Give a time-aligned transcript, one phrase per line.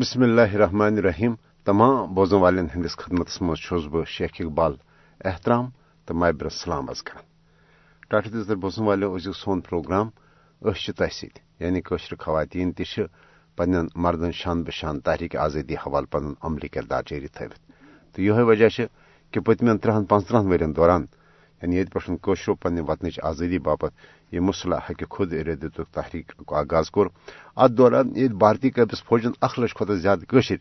[0.00, 1.34] بسم اللہ الرحمن الرحیم۔
[1.64, 4.74] تمام بوزن والن ہندس خدمت مز بہ شیخ اقبال۔
[5.24, 5.68] احترام
[6.06, 7.20] تو مابر سلام از کر
[8.10, 10.08] ٹاٹھ دس در بوزن والو از سون پروگرام
[10.62, 13.00] اش تہ ست یعنی قشر خواتین تہ
[13.58, 17.60] پن مردن شان بشان تحریک آزادی حوالہ پن عملی کردار جاری تھوت
[18.14, 18.68] تو یہ وجہ
[19.32, 21.06] کہ پتمین ترہن پانچترہن ورین دوران
[21.62, 23.92] یعنی یہ پہ پنہ وطن آزادی باپت
[24.32, 27.06] یہ مسلح حق خود ارادت تحریک آغاز کور
[27.56, 30.56] ات دوران یہ بھارتی قبض فوجن اخ لچھ کھت زیادہ قشر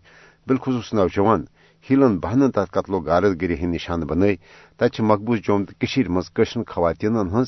[0.47, 1.41] بالخصوص نوجوان،
[1.89, 4.35] ہیلن بہنن تر قتل و غارت گری ہند نشان بنائی۔
[4.77, 7.47] تت مقبوض جوم تو مزن خواتین ہز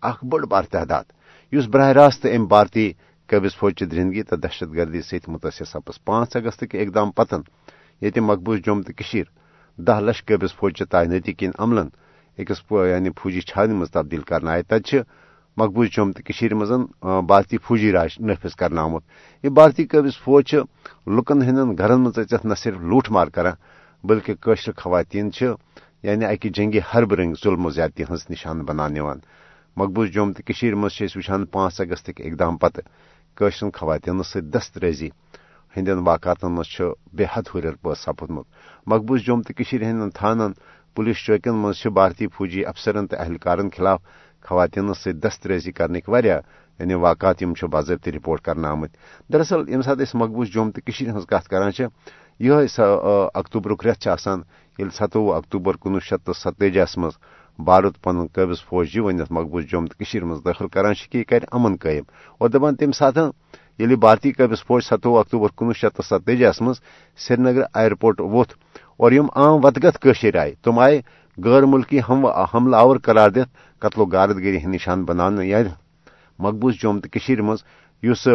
[0.00, 1.06] اخ بڑ بار تعداد۔
[1.52, 2.92] اس براہ راست ام بھارتی
[3.30, 7.40] قبض فوج چہ درندگی تو دہشت گردی ست متاثر سپز پانچ اگست کے اقدام پتن۔
[8.00, 8.92] یہ مقبوض جوم تو
[9.86, 11.88] دہ لچھ قبض فوج تعیناتی کن عملن۔
[12.38, 14.94] اکس یعنی فوجی چھانہ مز تبدیل کرنا آئے۔ تت
[15.58, 16.72] مقبوض جوم تو مز
[17.26, 19.02] بھارتی فوجی راج نافذ کرنا آمت
[19.44, 20.54] یہ بھارتی قبض فوج
[21.06, 23.54] لکن ہند گھرن مز اچت نہ صرف لوٹ مار کران
[24.04, 25.30] بلکہ قشر خواتین
[26.02, 28.96] یعنی اکہ جنگی حرب رنگ ظلم و زیادتی ہز نشان بنان
[29.76, 32.80] مقبوض جوم تو مز وچان پانچ اگست اقدام پتہ
[33.38, 35.08] قشر خواتین ست دست ریزی۔
[35.76, 36.80] ہندین واقعاتن مز
[37.16, 38.46] بے حد ہرر پہ سپدمت
[38.86, 40.52] مقبوض جوم تو ہند تھانن،
[40.96, 44.00] پولیس چوکین مز بھارتی فوجی افسرن تو اہلکارن خلاف
[44.48, 45.46] خواتین ست دست
[45.76, 46.40] کرنک واریاہ
[46.80, 48.90] یعنی واقعات باضابطہ رپورٹ کرنا آمت
[49.32, 50.80] دراصل یم سات مقبوض جوم تو
[51.16, 51.70] ہز کت کران
[52.40, 52.80] یہ
[53.34, 54.06] اکتوبرک ریت
[54.78, 57.16] یل ستوہ اکتوبر کنوہ شیت تو ستتجیس مز
[57.58, 61.76] بھارت پن قبض فوج ونت مقبوض جوم تو مز داخل کران کہ یہ کر امن
[61.76, 62.04] قائم
[62.40, 63.18] اور دپان تمہ سات
[63.78, 66.80] یل بھارتی قبض فوج ستوہ اکتوبر کنوہ شیت تو ستتجیس مز
[67.18, 68.52] سری نگر ایئرپورٹ ووت
[68.96, 71.00] اور یم عام ودگت قشر آئے تم آئے
[71.38, 73.48] غیر ملکی حملہ آور قرار دت
[73.82, 75.68] قتل و غارت گری ہند نشان بنانے یعنی
[76.38, 77.62] مقبوض جوم تو مز
[78.02, 78.26] اس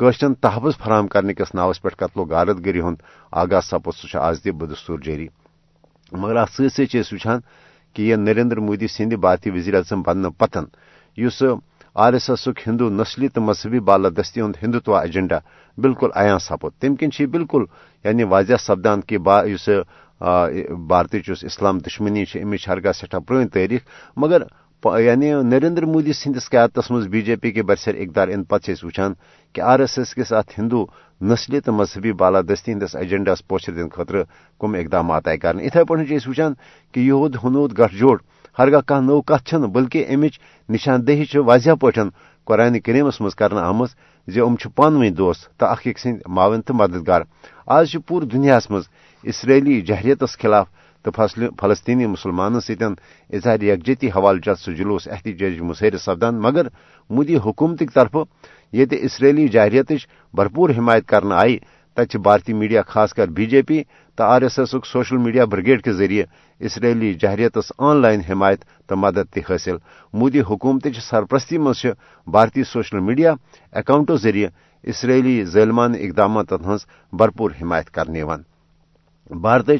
[0.00, 4.18] قشرن تحفظ فراہم کرنے کس ناوس پہ قتل و غارت گری ہند آغاز سپد سہ
[4.18, 5.26] آز تہ بدستور جاری
[6.12, 7.40] مگر ات سی وچان
[7.96, 10.64] کہ یہ نریندر مودی سند بھارتی وزیر اعظم بننے پتن
[11.18, 11.42] اس
[11.96, 15.38] آر ایس ایس ہندو نسلی تو مذہبی بالادستی ہند ہندوتوا ایجنڈا
[15.78, 17.64] بالکل عیاں سپد تم کن بالکل
[18.04, 19.18] یعنی واضح سپدان کہ
[20.20, 23.80] بھارت اسلام دشمنی امچ ہرگاہ سٹھا پرن تاریخ۔
[24.16, 24.42] مگر
[25.00, 29.12] یعنی نریندر مودی سندس قیادت مز بی جے پی کے برسر اقدار ان پتہ وچان
[29.54, 30.84] کہ آر ایس ایس کس ات ہندو
[31.20, 34.22] نسلی تو مذہبی بالادستی ہندس ایجنڈاس پوچھر دن خاطر
[34.60, 35.94] کم اقدامات آئی کرنے اتھے پہ
[36.28, 36.52] وچان
[36.92, 38.16] کہ یہود، ہنود گٹھ جوڑ
[38.58, 40.38] ہرگاہ کھانا نو کت بلکہ امچ
[40.68, 41.90] نشاندہی واضح پا
[42.46, 43.90] قرآن کریمس مز کر آمت
[44.28, 44.40] زی
[44.74, 47.22] پانوی دوست تو اخ اک سند معاون تو مددگار۔
[47.66, 48.84] آج پور دنیا مز
[49.24, 50.66] اسرائیلی جہریتس خلاف
[51.04, 51.10] تو
[51.60, 52.94] فلسطینی مسلمانوں ستین
[53.30, 56.68] اظہار یکجہتی حوالہ جات سہ جلوس احتجاج مسیر سپدان، مگر
[57.10, 58.16] مودی حکومت طرف
[58.72, 59.92] یہ اسرائیلی جہریت
[60.34, 61.58] بھرپور حمایت کرنا آئی
[61.96, 63.82] تت بھارتی میڈیا، خاص کر بی جے پی
[64.18, 66.24] تو R S S social media brigade کے ذریعے
[66.60, 69.76] اسرائیلی جہریتس آن لائن حمایت تو مدد تہ حاصل
[70.12, 71.84] مودی حکومت سرپرستی مز
[72.26, 73.34] بھارتی سوشل میڈیا
[73.72, 74.48] اکاؤنٹو ذریعے
[74.84, 78.22] اسرائیلی ظلمان اقدامات ہز بھرپور حمایت کرنے
[79.30, 79.70] بھارت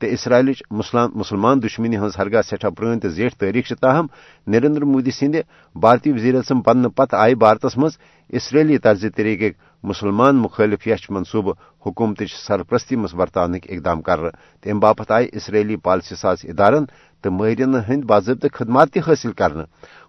[0.00, 4.06] تو اسرائیل مسلمان دشمنی ہز ہرگاہ سٹھا پرن تو زیٹھ تاریخ تاہم،
[4.46, 5.36] نریندر مودی سند
[5.76, 7.96] بھارتی وزیر اعظم بننے پتہ آئی بھارتس مز
[8.30, 9.50] اسرائیلی طرز طریقہ
[9.84, 11.52] مسلمان مخالف یش منصوبہ
[11.86, 14.20] حکومت سرپرستی مز برتان اقدام کر
[14.62, 16.84] تم باپت آئی اسرائیلی پالسی ساز ادارن
[17.24, 19.64] تو ماہرین ہند باضابطہ خدمات تہ حاصل کرنے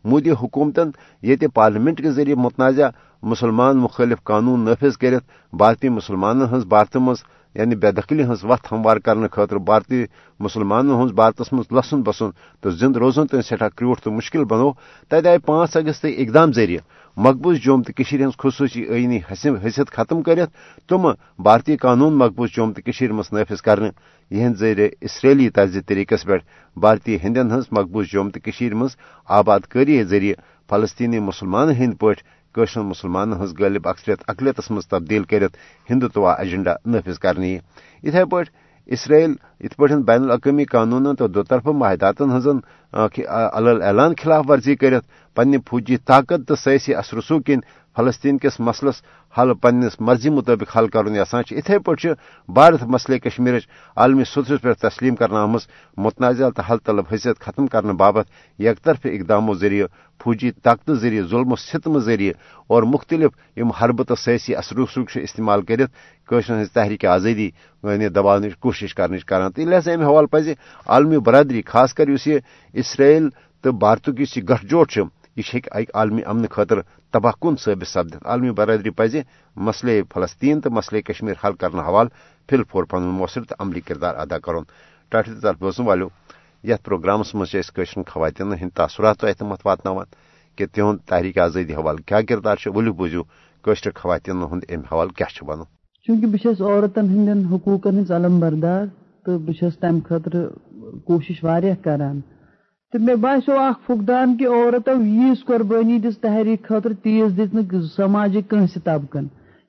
[0.06, 0.90] مودی حکومتن
[1.24, 2.90] یہ پارلیمنٹ کے ذریعے متنازع
[3.24, 5.24] مسلمان مخالف قانون نافذ کرت
[5.54, 7.24] بھارتی مسلمان ہز بھارت مز
[7.56, 10.04] یعنی بے دخلی ہز وت ہموار کرنے خاطر بھارتی
[10.40, 12.30] مسلمانوں ہز بھارتس مز لسن بسن
[12.62, 14.72] تو زند روزن تین سٹھا کروٹ تو مشکل بنو۔
[15.12, 16.82] تت آئی پانچ اگست اقدام ذریعہ
[17.18, 20.50] مقبوض جوم تو ہز خصوصی آئینی حیثیت ختم کرت
[20.90, 21.08] تم
[21.40, 23.90] بھارتی قانون مقبوض جوم تو مز نافذ کرنے
[24.32, 26.38] یہ ذریعہ اسرائیلی طرز طریقس پہ
[26.78, 28.96] بھارتی ہندین ہز مقبوض جوم تو مز
[29.30, 32.14] آباد کاری ذریعہ فلسطینی مسلمان ہند پہ
[32.56, 35.58] قشر مسلمان ہز غالب اکثریت اقلیتس مز تبدیل کرت
[35.90, 37.58] ہندوتوا ایجنڈا نافذ کرنے
[38.04, 38.44] اتھے پہ
[38.90, 42.58] اسرائیل ات پا بین الاقوامی قانون تو دوطرفہ معاہدات ہزن
[42.94, 45.06] اعلان خلاف ورزی کرت
[45.38, 47.60] پنہ فوجی طاقت تو سیاسی اثر رسوخ کن
[47.98, 49.02] فلسطین کس مسلس
[49.36, 52.14] حل پنس مرضی مطابق حل کرن یسان اتھے پہ
[52.50, 53.56] بھارت مسئلہ کشمیر
[53.98, 58.28] عالمی سترس پہ تسلیم کرنا آمت متنازع تو حل طلب حیثیت ختم کرنے بابت
[58.60, 59.88] یک طرف اقداموں ذریعہ
[60.22, 62.34] فوجی طاقت ذریعہ ظلم و ستم ذریعہ
[62.70, 65.90] اور مختلف یم حربہ تو سیاسی اثر رسوخ استعمال کرت
[66.30, 67.50] قشر ہز تحریک آزادی
[67.84, 70.54] یعنی دبان کوشش کرنے کران تو لہذا امہ حوالہ پزِ
[70.86, 72.40] عالمی برادری، خاص کر اس یہ
[72.74, 73.30] اسرائیل
[73.64, 74.92] تو بھارتک اس گٹھ جوٹ
[75.36, 75.60] یہ
[75.94, 76.82] عالمی امن خاطر
[77.14, 79.22] تباہ کن ثابت۔ سپدت عالمی برادری پزِ
[79.56, 82.10] مسئلے فلسطین تو مسئلے کشمیر حل کرنے حوالہ
[82.50, 84.64] فل فور پن مؤثر تو عملی کردار ادا کرن۔
[85.10, 86.08] ٹاٹھ طرف بوزن والو،
[86.64, 89.90] یتھ پروگرامس مزر خواتین ہند تاثرات اعتماد واتن
[90.56, 93.22] کہ تہد تحریک آزادی حوالہ کیا کردار ولو بوزو
[93.62, 95.64] قشر خواتین ہند ام حوالہ کیا ون
[96.06, 98.86] چونکہ بہت عورتن ہند حقوقن ہز علم بردار
[99.26, 100.48] تو بہت تمہ خاطر
[101.06, 101.40] کوشش
[101.84, 102.20] کران۔
[102.96, 108.42] تو مے باسو اخ فقدان کہ عورتو یس قربانی دس تحریک خاطر تیز دت سماجی
[108.50, 109.26] کنس طبقن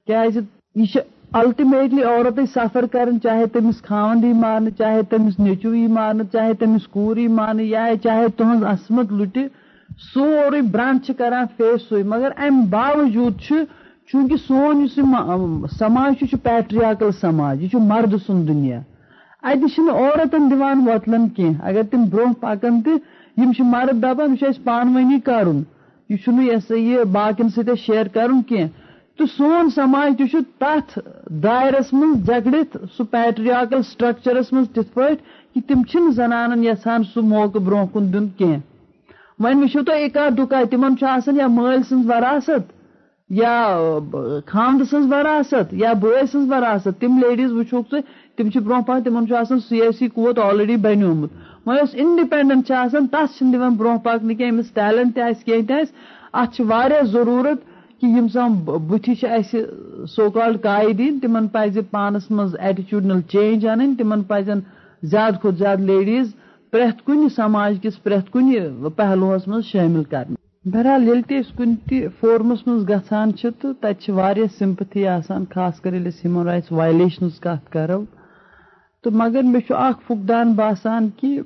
[0.07, 0.39] کیازِ
[0.75, 0.99] یہ
[1.33, 6.55] الٹیمیٹلی عورت سفر کرن چاہے تمس خاند ہی مارن چاہے تمس نیچو ہی مارن چاہے
[6.55, 9.39] تمس کور ہی مارن یا چاہے تہذ عصمت لٹ
[10.15, 13.41] سوری برانچ کران فیس سوئی مگر ام باوجود
[14.13, 14.99] چونکہ سون اس
[15.79, 18.81] سماج پیٹریاکل سماج یہ مرد سن دنیا۔
[19.43, 22.91] اتہ عورتن دان وتلن کی اگر تم برو پکان تو
[23.37, 25.63] مرد دپان یہ پان ونی کرن
[26.11, 28.65] یہ سا یہ باقین ست شیئر کرن کی
[29.17, 30.23] تو سون سماج
[30.61, 31.01] تر
[31.43, 35.15] دائرس من جگڑت سہ پیٹریاکل سٹرکچرس من تھ پہ
[35.55, 38.55] کہ تم زنان یھان سہ موقع برو کن دن کی
[39.41, 40.85] ون وچو تھی اکا دکا تم
[41.37, 42.73] یا مل سن وراثت،
[43.31, 43.57] یا
[44.47, 47.95] خاند سن وراثت، یا بوے سن وراثت۔ تم لیڈیز وچوک
[48.37, 49.25] تم برو پہ تم
[49.69, 51.31] سیاسی قوت آلریڈی بنیومت
[51.67, 52.71] انڈیپینڈنٹ
[53.13, 53.43] تس
[53.79, 55.81] برو پکنہ کی امس ٹیلنٹ تہ
[56.35, 56.61] ات
[57.07, 57.65] ضرورت
[58.01, 58.55] کہ یم سم
[58.89, 59.15] بتھی
[60.07, 64.61] سو کالڈ قائدین تمن پزِ پانس مز ایٹیچیوڈنل چینج ان تمن پزن
[65.03, 66.33] زیادہ کھت زیادہ لیڈیز
[66.73, 68.53] پریت کن سماج کس پریت کن
[68.97, 70.35] پہلوس مز شامل کرنے
[70.65, 75.95] بہرحال یل تہ کن تہ فورمس مز گھان تو تتہ واریاہ سمپتھی آسان خاص کر
[75.95, 78.05] یل ہیومن رائٹس وائلیشنز کت کرو
[79.05, 81.39] تو مگر مے اخ فقدان باسان کہ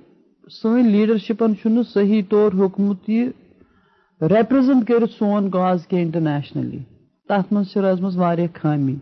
[0.53, 3.27] سن لیڈرشپن صحیح طور حکمت یہ
[4.21, 6.79] ریپرزنٹ کر سون کاز کی انٹرنیشنلی
[7.29, 8.95] تر مز روزم خامی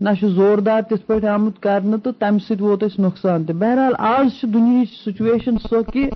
[0.00, 3.52] نہ زوردار تت پہ آمت کرنے تو تمہ ست ووت اس نقصان تہ.
[3.52, 6.08] بہرحال آج دنیا سچویشن سو کہ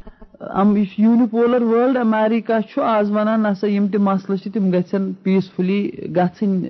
[0.99, 6.65] یونیپولر ورلڈ امیریکہ آز ونان نسا یم تہ مسلہ تم گھن پیسفلی گھن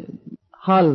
[0.68, 0.94] حل.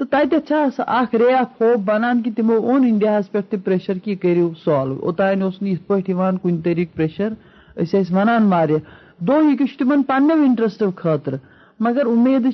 [0.00, 4.50] تو تتھ اخ رے آف ہوپ بنان کہ تمو اون انڈیا پہ پریشر کہ کرو
[4.64, 6.00] سالو۔ اوتان اس پہ
[6.42, 7.32] کن طریقہ پریشر۔
[7.76, 8.78] اس ونان واریاہ
[9.18, 11.34] دو یہ تم پنو انٹرسٹ خاطر
[11.80, 12.46] مگر امید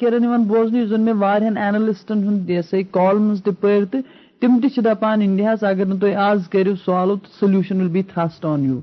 [0.00, 3.98] کران بوزن زن میں وارہن اینلسٹن ہند یہ کال مز تر تو
[4.40, 8.64] تم تپان انڈیا اگر نا تھی آز کرو سالو تو solution will be thrust on
[8.64, 8.80] you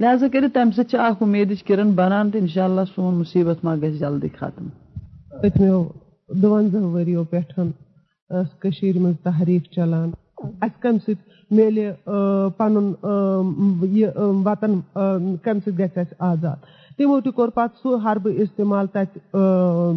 [0.00, 4.28] لہذا کر تمہ سات امید کرن بنان تو انشاء اللہ سون مصیبت ما گھس جلدی
[4.28, 4.68] ختم۔
[6.32, 7.38] پتمو دونزہ وریو پہ
[9.02, 10.10] مز تحریک چلان۔
[10.62, 11.90] اس کم ست میلہِ
[12.56, 12.92] پن
[13.96, 14.06] یہ
[14.44, 14.80] وطن
[15.42, 16.56] کم سی گھس آزاد۔
[16.98, 19.18] تمو تہ کور پتہ سہ حربہ استعمال تت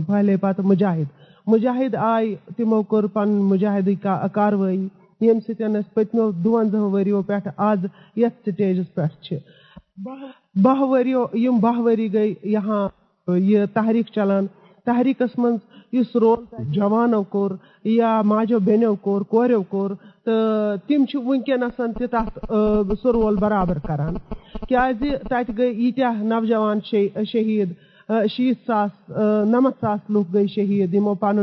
[0.08, 1.08] پھلے پتہ مجاہد۔
[1.48, 3.96] مجاہد آئی تمو کور پن مجاہدی
[4.34, 4.88] کاروٲیی
[5.22, 7.86] یم سۭتۍ أسۍ یعنی پٔتمیو دُوَنزاہو ؤرِیو پٮ۪ٹھ آز
[8.16, 9.38] یتھ سٹیجس پٮ۪ٹھ چھِ
[10.64, 12.88] باہ ؤرِیو یِم باہ ؤری گٔے یہاں
[13.28, 14.46] یہِ تحریٖک چلان۔
[14.86, 15.56] تحریکس من
[16.00, 16.44] اس رول
[16.76, 17.52] جوانو کور
[17.84, 19.90] یا ماجو بینو کور، کوریو کور،
[20.26, 24.14] تہٕ تِم چھِ وٕنکیٚنس تہِ تَتھ رول برابر کران۔
[24.68, 26.80] کیازِ تَتہِ گئی ییٖتیاہ نوجوان
[27.32, 27.74] شہید
[28.32, 29.10] شیت ساس
[29.54, 31.38] نمت ساس لوگ گئی شہید یمو پن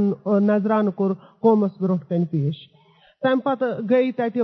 [0.47, 1.11] نظرانہٕ کور
[1.41, 2.57] قومس برونٛٹھ کن پیش۔
[3.23, 4.41] تَمہِ پَتہٕ گٔے تَتہِ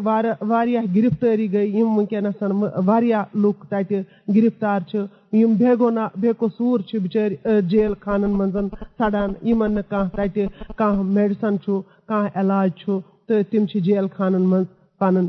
[0.50, 2.42] واریاہ گِرِفتٲری گٔے، یِم وٕنکیٚنَس
[2.86, 3.98] واریاہ لُکھ تَتہِ
[4.34, 4.98] گِرِفتار چھِ،
[5.40, 8.56] یِم بے گۄنا بے قصوٗر چھِ بِچٲرۍ جیل خانن منٛز
[8.98, 10.44] سَڑان یِمن نہٕ کانٛہہ تَتہِ
[10.78, 12.90] کانٛہہ میڈِسن چھُ، کانٛہہ علاج چھُ،
[13.26, 14.66] تہٕ تِم چھِ جیل خانن منٛز
[14.98, 15.26] پَنُن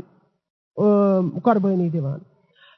[1.44, 2.18] قۄربٲنی دِوان۔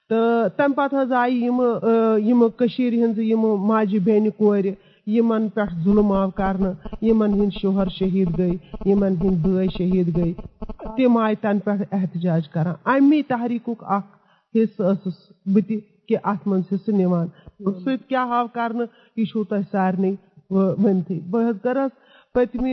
[0.08, 4.70] تہٕ تَمہِ پَتہٕ حظ آیہِ یِمہٕ یِمہٕ کٔشیٖر ہِنٛزٕ یِمہٕ ماجہِ بیٚنہِ کورِ
[5.06, 8.50] یِمن پٮ۪ٹھ ظُلم آو کرنہٕ، یِمن ہِنٛدۍ شوہر شہیٖد گٔے،
[8.90, 10.32] یِمن ہِنٛدۍ بٲے شہیٖد گٔے۔
[10.96, 14.10] تِم آیہِ تَنہٕ پٮ۪ٹھ احتِجاج کران۔ اَمی تحریٖکُک اکھ
[14.56, 15.16] حِصہٕ ٲسٕس
[15.46, 15.76] بہٕ تہِ
[16.08, 17.26] کہِ اَتھ منٛز حِصہٕ نِوان۔
[17.84, 20.14] سۭتۍ کیاہ آو کرنہٕ؟ یہِ چھُو تۄہہِ سارنٕے
[20.50, 21.92] ؤنتھٕے بہٕ حظ کٔرٕس
[22.34, 22.72] پٔتمہِ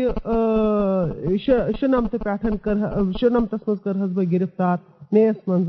[1.79, 2.77] شُنَمتہٕ پٮ۪ٹھ کٔر
[3.19, 4.77] شُنَمتس منٛز کٔرہس بہٕ گِرِفتار
[5.12, 5.67] میس منٛز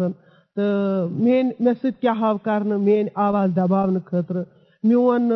[0.56, 4.44] تہٕ میٲنۍ، مےٚ سۭتۍ کیاہ آو کرنہٕ؟ میٲنۍ آواز دباونہٕ خٲطرٕ
[4.88, 5.32] میون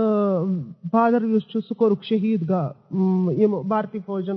[0.93, 2.51] فادر یُس چھُ سُہ کوٚرُکھ شہیٖد
[3.41, 4.37] یِم بھارتی فوجن۔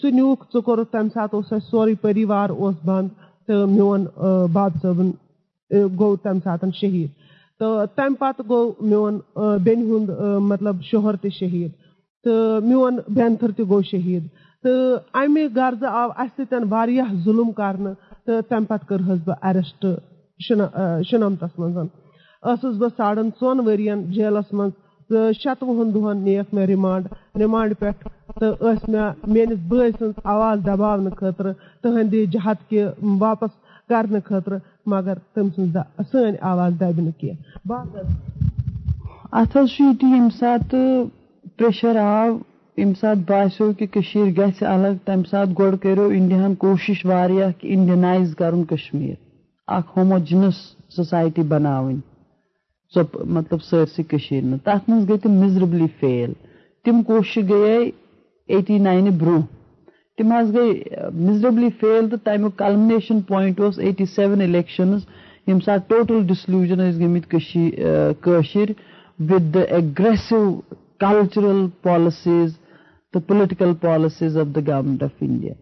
[0.00, 3.08] سُہ نیوٗکھ ژٕ کوٚرُتھ، تَمہِ ساتہٕ اوس اَسہِ سورُے پٔریوار اوس بنٛد
[3.46, 4.04] تہٕ میون
[4.52, 5.10] باب صٲبُن
[5.98, 7.10] گوٚو تَمہِ ساتہٕ شہیٖد۔
[7.58, 9.18] تہٕ تَمہِ پَتہٕ گوٚو میون
[9.64, 10.10] بیٚنہِ ہُنٛد
[10.50, 11.72] مطلب شوہر تہِ شہیٖد۔
[12.24, 14.24] تہٕ میون بیٚنتھٕر تہِ گوٚو شہیٖد۔
[14.62, 19.86] تہٕ اَمہِ غرضہٕ آو اَسہِ سۭتۍ واریاہ ظُلُم کرنہٕ تہٕ تَمہِ پَتہٕ کٔرہس بہٕ ایریسٹ
[21.58, 21.88] منٛز۔
[22.44, 24.72] ٲسٕس بہٕ ساڑن ژۄن ؤرین جیلس منٛز
[25.08, 27.04] تہٕ شَتوُہن دۄہن نِیَکھ مےٚ رِمانڈ
[27.40, 28.08] رِمانڈ پٮ۪ٹھ
[28.40, 32.84] تہٕ ٲسۍ مےٚ میٲنِس بٲے سٕنٛز آواز دباونہٕ خٲطرٕ تٕہنٛدِ جہت کہِ
[33.18, 33.50] واپس
[33.88, 35.76] کرنہٕ خٲطرٕ، مگر تٔمۍ سٕنٛز
[36.10, 37.72] سٲنۍ آواز دبہِ نہٕ کینٛہہ۔
[39.38, 41.04] اتھ حظ چھُ ییٚتہِ ییٚمہِ ساتہٕ
[41.56, 42.30] پریشر آو،
[42.76, 47.70] ییٚمہِ ساتہٕ باسیٚو کہِ کٔشیٖر گژھِ الگ، تَمہِ ساتہٕ گۄڈٕ کٔرِو اِنڈیاہن کوٗشِش واریاہ کہِ
[47.70, 49.14] اِنڈینایز کَرُن کشمیٖر،
[49.66, 50.56] اکھ ہوموجِنس
[50.96, 52.13] سوسایٹی بناوٕنۍ۔
[52.94, 56.32] سۄ مطلب سٲرسٕے کٔشیٖر منٛز تَتھ منٛز گٔے تِم مِزربلی فیل
[56.84, 57.90] تِم کوٗشِش گٔیے
[58.54, 59.46] ایٹی ناینہِ برونٛہہ
[60.16, 65.00] تِم حظ گٔے مِزربلی فیل تہٕ تَمیُک کلمنیشن پویِنٹ اوس ایٹی سیون اِلیکشنٕز
[65.46, 68.70] ییٚمہِ ساتہٕ ٹوٹل ڈِسلوٗجن ٲسۍ گٔمٕتۍ کٔشیٖر۔ کٲشِر
[69.30, 70.40] with the aggressive
[71.00, 72.52] cultural policies
[73.12, 75.52] تہٕ political policies of the government of India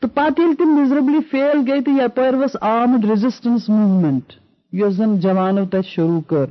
[0.00, 4.32] تہٕ پَتہٕ ییٚلہِ تِم مِزربلی فیل گٔے تہٕ یپٲرۍ ؤژھ آمٕڈ ریزِسٹنس موٗمینٹ
[4.78, 6.48] یۄس زن جوانو تَتہِ شروٗع کٔر۔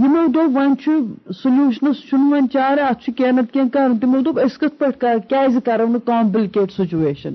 [0.00, 0.90] یِمو دوٚپ وۄنۍ چھُ
[1.42, 5.28] سولوٗشنس چھُنہٕ وۄنۍ چارٕ اتھ چھُ کینٛہہ نتہٕ کینٛہہ کرُن تِمو دوٚپ أسۍ کِتھ پٲٹھۍ
[5.28, 7.34] کیازِ کرو نہٕ کامپلکیٹ سُچویشن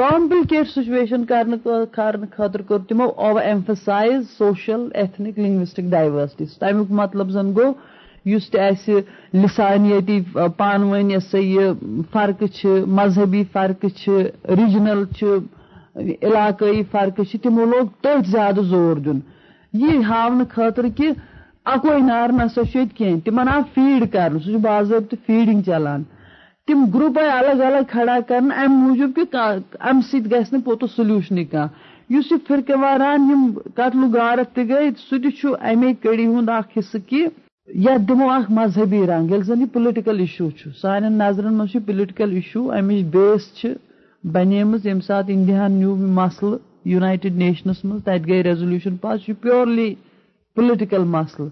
[0.00, 1.64] کامپلکیٹ سُچویشن کرنہٕ
[1.96, 7.72] کرنہٕ خٲطرٕ کوٚر تِمو over emphasise social ethnic linguistic diversity تمیُک مطلب زن گوٚو
[8.30, 9.00] یُس تہِ اَسہِ
[9.42, 10.20] لِسانیتی
[10.56, 11.72] پانہٕ ؤنۍ یہِ سا یہِ
[12.12, 15.38] فرقہٕ چھِ مذہبی فرقہٕ چھِ۔
[15.96, 19.20] رِجنل چھِ علاقٲیی فرقہٕ چھِ، تِمو لوگ تٔتھۍ زیادٕ زور دیُن۔
[19.72, 21.10] یہِ ہاونہٕ خٲطرٕ کہِ
[21.64, 26.02] اکوے نار نسا چھُ ییٚتہِ کینٛہہ، تِمن آو فیٖڈ کرنہٕ، سُہ چھُ باضٲبطہٕ فیٖڈِنگ چلان۔
[26.66, 29.24] تِم گرُپ آیہِ الگ الگ کھڑا کرنہٕ، اَمہِ موٗجوٗب کہِ
[29.80, 31.68] اَمہِ سۭتۍ گژھِ نہٕ پوٚتُس سولوٗشنٕے کانٛہہ۔
[32.10, 36.48] یُس یہِ فِرقہٕ واران یِم قتلہٕ غارت تہِ گٔے، سُہ تہِ چھُ اَمے کٔڑی ہُنٛد
[36.48, 37.26] اکھ حِصہٕ کہِ
[37.74, 41.80] یتھ دِمو اکھ مذہبی رنٛگ، ییٚلہِ زن یہِ پُلٹِکل اِشوٗ چھُ۔ سانٮ۪ن نظرن منٛز چھُ
[41.86, 43.72] پُلٹِکل اِشوٗ اَمِچ بیس چھِ
[44.24, 49.42] بنیمٕژ ییٚمہِ ساتہٕ اِنڈیاہن نیوٗ مسلہٕ یُنایٹِڈ نیشنس منٛز، تَتہِ گٔے ریزولوٗشن پاس، یہِ چھُ
[49.42, 49.94] پیورلی
[50.54, 51.48] پُلٹِکل مسلہٕ۔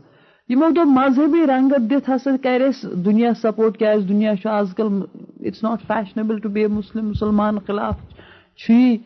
[0.49, 4.89] یِمو دوٚپ مذہبی رنٛگت دِتھ ہسا کرِ اَسہِ دُنیا سپورٹ کیازِ دُنیا چھُ آز کل
[5.41, 7.95] it's not fashionable to be a Muslim, مُسلمان خِلاف
[8.57, 8.97] چھُ یی۔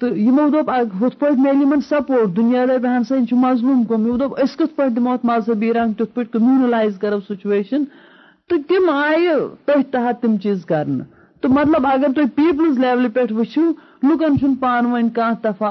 [0.00, 0.70] تہٕ یِمو دوٚپ
[1.00, 4.56] ہُتھ پٲٹھۍ میلہِ یِمن سپورٹ دُنیا دپہِ ہسا یہِ چھُ مظلوٗم گوٚمُت یِمو دوٚپ أسۍ
[4.56, 7.84] کِتھ پٲٹھۍ دِمو اتھ مذہبی رنٛگ، تِتھ پٲٹھۍ کمیوٗنلایز کرو سُچویشن۔
[8.48, 9.28] تہٕ تِم آیہِ
[9.64, 13.62] تٔتھۍ تحت تِم چیٖز کرنہٕ۔ تہٕ مطلب اگر تُہۍ پیٖپلٕز لیولہِ پٮ۪ٹھ وٕچھِو،
[14.02, 15.70] لُکن چھُنہٕ پانہٕ ؤنۍ کانٛہہ دفعہ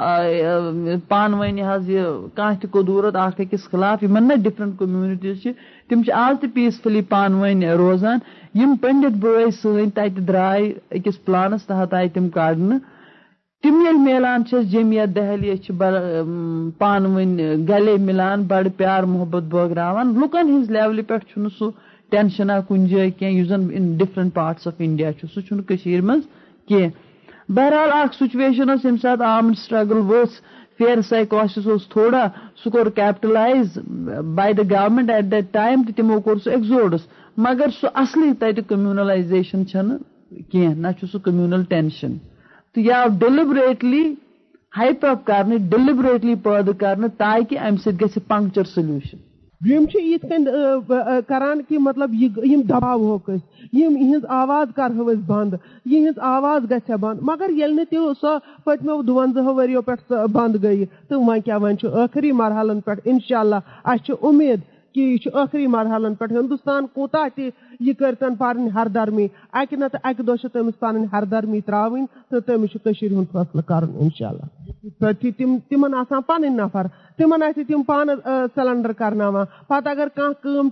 [1.07, 5.51] پانہٕ ؤنۍ حظ یہِ کانٛہہ تہِ قدوٗرت، اکھ أکِس خٕلاف، یِمن نہ ڈِفرنٹ کوٚمنِٹیٖز چھِ،
[5.89, 8.17] تِم چھِ آز تہِ پیٖسفُلی پانہٕ ؤنۍ روزان۔
[8.59, 12.79] یِم پٔنڈِت بٲے سٲنۍ تَتہِ درٛاے أکِس پلانس تحت آیہِ تِم کڑنہٕ۔
[13.63, 15.73] تِم ییٚلہِ میلان چھِ جمعیت، دہلی چھِ
[16.77, 21.71] پانہٕ ؤنۍ گلے مِلان، بڑٕ پیار، محبت بٲگراوان۔ لُکن ہٕنٛز لیولہِ پٮ۪ٹھ چھُنہٕ سُہ
[22.11, 26.89] ٹینشنا کُنہِ جایہِ کینٛہہ یُس زن in different parts of India چھُ سُہ چھُنہٕ
[27.55, 30.35] بہرحال اکھ سُچویشن ٲس ییٚمہِ ساتہٕ آرمڈ سٹرگل ؤژھ
[30.77, 32.25] فیر سایکاسس اوس تھوڑا۔
[32.63, 33.77] سُہ کوٚر capitalised
[34.35, 37.07] by the government at that time تہٕ تِمو کوٚر سُہ ایٚگزوڈٕس
[37.45, 39.97] مگر سُہ اصلی تتہِ کمیوٗنلایزیشن چھنہٕ
[40.51, 42.17] کینٛہہ نہ چھُ سُہ کمیوٗنل ٹینشن
[42.73, 44.03] تہٕ یہِ آو ڈیلِبریٹلی
[44.77, 49.17] ہایپ اپ کرنہٕ ڈیلِبریٹلی پٲدٕ کرنہٕ تاکہِ امہِ سۭتۍ گژھِ پنکچر سولوٗشن
[49.67, 55.19] یم چھِ یِتھ کٔنۍ کران کہ مطلب یِم دباوہوکھ أسۍ یم یِہنٛز آواز کرہو اس
[55.27, 55.53] بند،
[55.85, 60.27] یِہنٛز آواز گچھا بند بنٛد۔ مگر ییٚلہِ نہٕ تہِ سۄ پٔتمیو دُوَنزاہو ؤرِیو پٮ۪ٹھ سۄ
[60.31, 64.59] بنٛد گٔیہِ، تہٕ وۄنۍ کیاہ وۄنۍ چھُ ٲخری مرحلن پٹ انشاءاللہ اللہ اَسہِ چھِ اُمید
[64.93, 70.25] کہِ یہِ چھُ مرحلن پٹ ہندوستان کوتا تہ یہِ کٔرتن پنٕنۍ ہردرمی اکہِ نتہٕ اکہِ
[70.27, 74.47] دۄہ چھِ تٔمِس پنٕنۍ ہردرمی تراوٕنۍ تہٕ تٔمِس چھُ کٔشیٖر ہُنٛد فٲصلہٕ کرُن انشاء اللہ
[75.37, 80.69] تِم تِمن آسان پنٕنۍ نفر تِمن آسہِ تِم پانہٕ سلینڈر کرناوان پتہٕ اگر کانٛہہ کٲم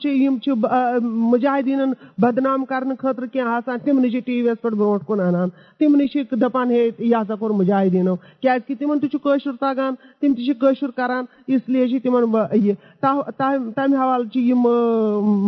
[2.22, 5.50] بدنام کرنہٕ خٲطرٕ کینٛہہ آسان تِمنٕے چھِ ٹی وی یس پٮ۪ٹھ برونٛٹھ کُن انان
[5.80, 9.20] تِمنٕے چھِ دپان ہے یہِ ہسا کوٚر مُجاہدیٖنو کیازِ کہِ تِمن تہِ
[9.60, 14.68] تگان تِم تہِ چھِ کران اس لیے چھِ تِمن یہِ تمہِ حوالہٕ چھِ یِم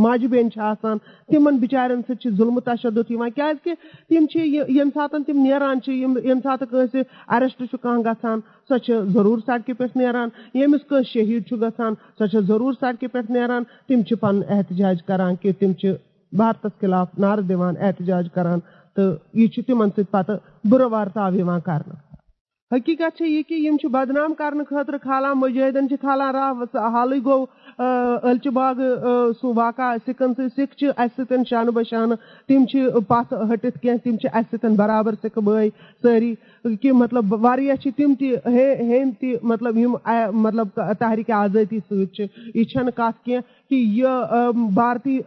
[0.01, 0.51] ماجہِ بیٚنہِ
[1.49, 3.73] تِمن بِچارٮ۪ن سۭتۍ چھِ ظُلمہٕ تشدُد یِوان کیازِ کہِ
[4.07, 8.39] تِم چھِ ییٚمہِ ساتہٕ تِم نیران چھِ ییٚمہِ ساتہٕ کٲنٛسہِ اریسٹ چھُ کانٛہہ گژھان،
[8.69, 13.11] سۄ چھِ ضروٗر سڑکہِ پٮ۪ٹھ نیران۔ ییٚمِس کٲنٛسہِ شہیٖد چھُ گژھان، سۄ چھےٚ ضروٗر سڑکہِ
[13.11, 15.93] پٮ۪ٹھ نیران۔ تِم چھِ پنُن احتِجاج کران کہِ تِم چھِ
[16.37, 18.59] بھارتس خِلاف نعرٕ دِوان، احتِجاج کران۔
[18.95, 20.37] تہٕ یہِ چھُ تِمن سۭتۍ پتہٕ
[20.69, 22.09] بُرٕ ورتاو یِوان کرنہٕ۔
[22.71, 26.53] حقیٖقت چھِ یہِ کہِ یِم چھِ بدنام کرنہٕ خٲطرٕ کھالان مُجٲہدن چھِ کھالان راہ
[26.93, 27.45] حالٕے گوٚو
[27.79, 30.89] ٲلچہِ باغہٕ سُہ واقع سِکن سۭتۍ سِکھ چھِ
[31.73, 32.17] بہ شانہٕ
[32.47, 33.77] تِم چھِ پتھ ہٹِتھ
[34.77, 35.69] برابر سِکھ بٲے
[36.03, 36.33] سٲری
[36.81, 38.13] کہِ مطلب واریاہ چھِ تِم
[39.19, 39.77] تہِ مطلب
[40.45, 40.67] مطلب
[40.99, 43.23] تحریٖک آزٲدی سۭتۍ چھِ یہِ چھنہٕ کتھ
[44.73, 45.19] بھارتی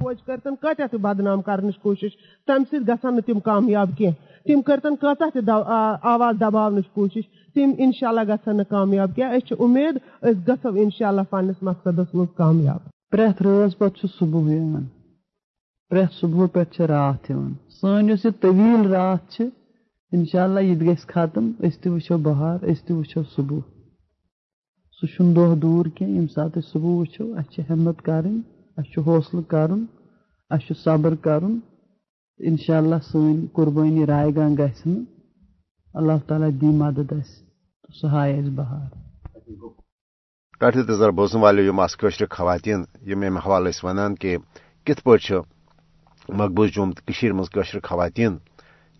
[0.00, 2.16] فوج کٔرتن کۭتیاہ بدنام کرنٕچ کوٗشش
[2.46, 5.50] تمہِ سۭتۍ گژھن کامیاب کیٚنٛہہ تِم کٔرتن کۭژاہ تہِ
[6.12, 6.92] آواز دباونٕچ
[7.54, 12.26] تم انشاء اللہ گھن کامیاب کیا اس امید اس گھو انشاء اللہ پنس مقصدس مز
[12.36, 12.78] کامیاب۔
[13.10, 14.84] پریت رٲژ پتہٕ چھُ صبح یِوان۔
[15.90, 18.26] پریت صبح پٮ۪ٹھ چھِ راتھ یِوان۔ سٲنۍ یۄس
[20.12, 23.58] انشاء اللہ یہِ تہِ گژھِ ختم۔ أسۍ تہِ وٕچھو بہار، أسۍ تہِ وٕچھو صبح
[25.00, 28.40] سُہ چھُنہٕ دۄہ دوٗر کینٛہہ، ییٚمہِ ساتہٕ أسۍ صبح وٕچھو، اَسہِ چھِ ہٮ۪مت کَرٕنۍ،
[28.76, 29.84] اَسہِ چھُ حوصلہٕ کَرُن،
[30.50, 31.58] اَسہِ چھُ صبر کَرُن۔
[32.38, 35.19] انشاء اللہ سٲنۍ قربٲنی رایہِ گژھِ نہٕ۔
[35.94, 37.44] اللہ تعالیٰ دی مدد اَسہِ
[37.84, 38.88] تہٕ سُہ بہار۔
[40.60, 41.80] ٹاٹھی تزر بوزن والو یم
[42.30, 44.36] خواتین یم امہ حوالہ ونان کہ
[44.86, 45.40] کت پٲٹھۍ چھُ
[46.28, 48.36] مقبوض جوم تو خواتین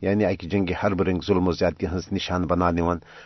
[0.03, 2.79] یعنی اکہ جنگ حرب رنگ ظلم و زیادتی ہز نشان بنان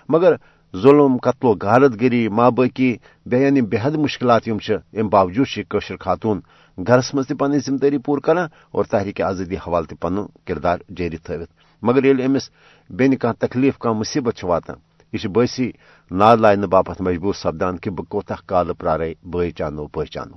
[0.08, 0.32] مگر
[0.74, 4.58] ظلم، قتل و غارت گری، ماں باقی بے یعنی بے حد مشکلات یم
[4.92, 6.40] ام باوجود کشر خاتون
[6.78, 10.14] گرس مز تہ پن ذمہ داری پور کران اور تحریک آزادی حوالہ تہ پن
[10.46, 11.48] کردار جاری تھوت
[11.82, 12.50] مگر یل امس
[12.90, 14.76] بین کان تکلیف کان مصیبت واتان،
[15.12, 15.70] یہ باسی
[16.10, 20.36] ناد لائنہ باپت مجبور سپدان کہ بہ کوتاہ کال پرارے بے چانو پہچانو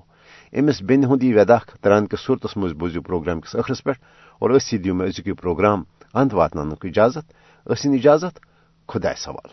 [0.53, 3.91] امس بین ہند یہ وداخ تران کس صورتس مز بوزو پروگرام کس اخرس پہ
[4.39, 7.34] اور اسی دیو میں ازیک پروگرام انت واتن اجازت۔
[7.65, 8.39] اسن اجازت
[8.88, 9.50] خدا سوال۔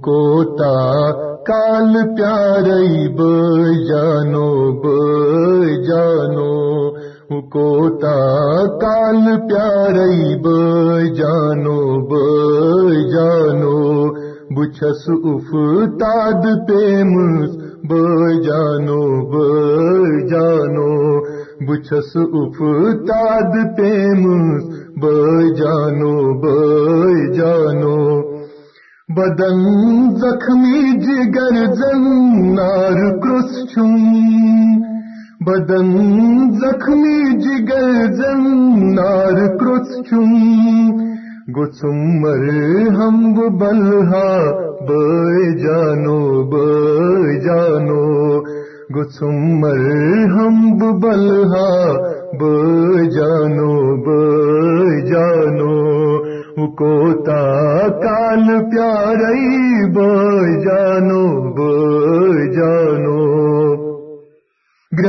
[0.00, 6.89] کوتا کال پیارئی بانو بانو
[7.30, 8.14] کوتا
[8.80, 11.76] کال پیارئی بانو
[12.08, 13.76] بانو
[14.56, 17.54] بچس افتاد پیمس
[17.90, 18.98] بانو
[19.30, 20.88] بانو
[21.68, 24.64] بچس افتاد پیمس
[25.02, 27.96] بانو بانو
[29.16, 29.62] بدن
[30.20, 32.04] زخمی، جگر زن
[32.54, 34.79] نار کرس چھم
[35.50, 35.90] بدن
[36.50, 38.42] زخمی جگر زن
[38.94, 40.34] نار کرس چھم
[41.56, 42.44] گسمر
[42.88, 44.30] ہم بلہا
[44.88, 48.40] بے جانو بے جانو۔
[48.96, 49.80] گسمر
[50.24, 51.72] ہم بلہا
[52.40, 55.80] بے جانو بے جانو۔
[56.70, 57.42] کوتا
[57.88, 59.59] کال پیارئی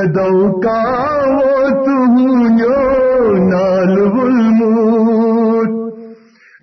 [0.03, 0.77] گردو کا
[1.29, 5.75] وہ تہو نال بلموت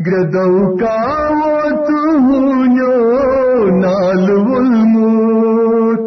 [0.01, 0.97] گردو کا
[1.33, 2.41] وہ تہو
[3.77, 6.01] نال بلموت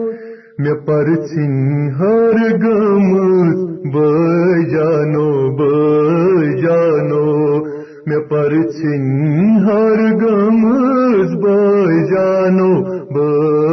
[0.59, 1.55] میں پرچن
[1.99, 3.63] ہر گمت
[3.93, 4.11] بے
[4.71, 7.25] جانو بے جانو
[8.07, 9.09] میں پرچن
[9.65, 11.59] ہر گمز بے
[12.07, 12.73] جانو
[13.09, 13.70] بے جانو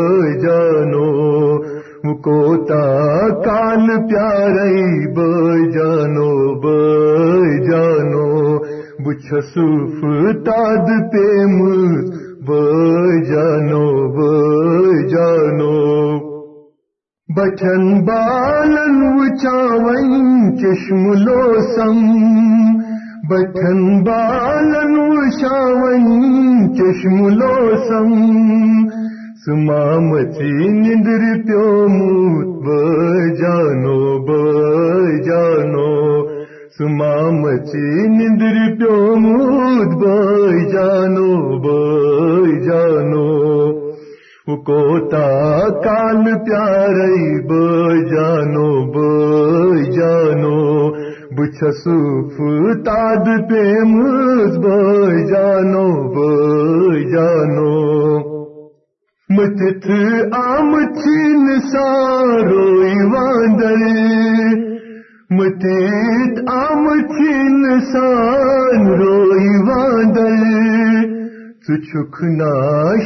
[2.28, 8.58] کوتا کال پیارئی بے جانو بے جانو۔
[9.04, 10.00] بچھسوف
[10.46, 12.10] تاد پیمز
[12.48, 13.88] بے جانو
[15.08, 16.18] جانو۔
[17.36, 21.98] بچن بالن وچاون چشم لوسم۔
[23.30, 24.98] بٹھن بالن
[25.40, 26.04] شاون
[26.74, 28.28] چشم لوسم۔
[29.48, 35.92] سمامچی نندر پیوموت بجانو بجانو
[36.78, 41.30] سمامچی نندر پیوموت بجانو
[41.64, 43.28] بجانو
[44.66, 45.26] کوتا
[45.84, 50.58] کال پیارئی بجانو بجانو
[51.38, 52.36] بچھسوف
[52.86, 57.87] تاد پیمز بے جانو بے جانو
[59.38, 59.84] متت
[60.36, 63.82] آم چین ساروئی واندر
[65.38, 70.42] متت آم چین سان روئی واندر
[71.68, 72.52] چکنا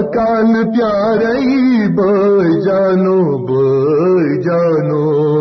[0.00, 5.32] کال پیارئی بے جانو بے جانو۔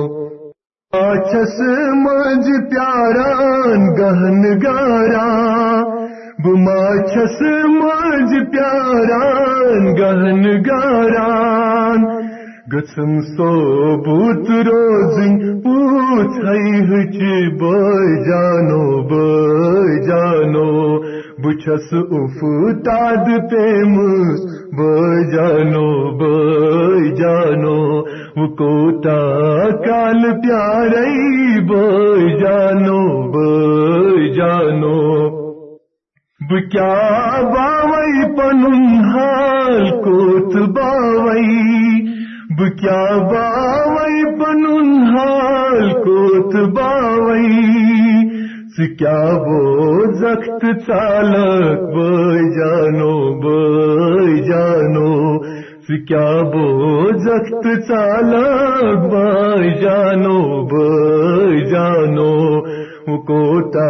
[0.94, 1.62] آچس
[1.94, 5.28] مج پیاران، گہن گارا
[6.44, 12.22] بماچس مج پیاران، گہن گاران۔
[12.74, 13.52] گسم سو
[13.98, 15.81] بوت روزن پوچھ
[16.18, 17.18] چھچ
[18.26, 20.98] جانو بانو
[21.44, 23.96] بچس افتاد پیم
[24.78, 27.80] بانو بانو
[28.42, 29.20] وہ کوتا
[29.86, 35.02] کال پیارئی بانو بانو
[36.72, 42.02] کیا باوئی پنہال کوت باوئی۔
[42.60, 45.41] بکیا باوئی پنہال
[45.72, 48.30] پنن حال کوت باوی
[48.98, 55.38] کیا وہ زخت چالک بے جانو بے جانو
[56.08, 60.40] کیا بو زخت چالک بے جانو
[60.72, 62.32] بے جانو
[63.28, 63.90] کوتا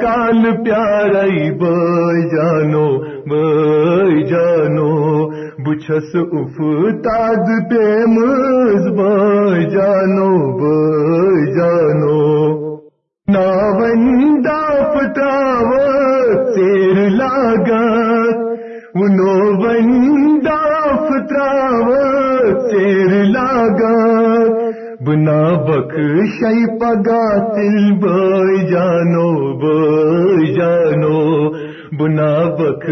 [0.00, 2.86] کال پیارئی بے جانو
[3.30, 4.92] بے جانو،
[5.66, 11.05] بچھس افتاد پیمز بے جانو بے
[17.08, 18.44] لاگت
[18.94, 20.60] انو وندا
[21.08, 21.94] پٹاو
[22.68, 25.94] تیر لاگت بنا بک
[26.80, 29.28] پگا تل بے جانو
[29.60, 31.20] بے جانو،
[31.98, 32.86] بنا بک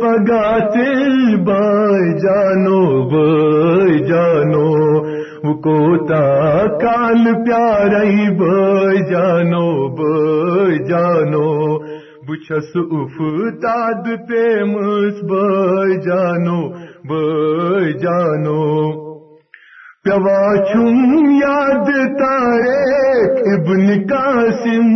[0.00, 4.66] پگا تل بے جانو بے جانو
[5.62, 6.24] کوتا
[6.80, 11.48] کال پیارئی بے جانو بے جانو
[12.28, 18.98] بچھس افتاد پیمس بے جانو بے جانو۔
[20.04, 21.86] پیوا چھم یاد
[22.18, 23.20] تارے
[23.54, 24.88] ابن قاسم۔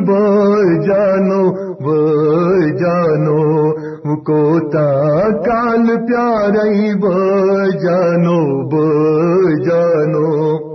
[0.87, 1.51] جانو
[1.85, 3.73] بے جانو
[4.17, 4.88] کوتا
[5.47, 10.75] کال پیارئی بے جانو بے جانو۔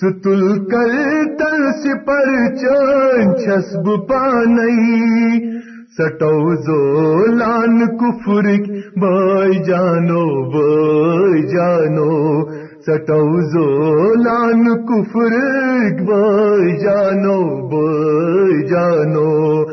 [0.00, 0.90] ستل کر
[1.38, 5.59] تل سپر چان چھسب پانئی
[5.98, 12.44] سٹو زولان کفرک بائی جانو بائی جانو۔
[12.80, 19.64] سٹو زولان کفرک بائی جانو بائی جانو۔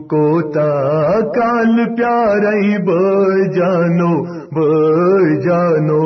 [0.00, 6.04] کوتا کال پیارئی بے جانو بے جانو۔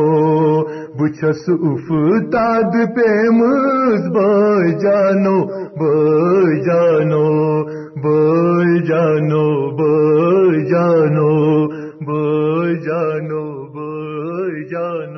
[0.99, 7.65] بچھس افتاد پیمز بے جانو بے جانو۔
[8.03, 11.69] بول جانو بول جانو
[12.07, 15.18] بول جانو بول جانو۔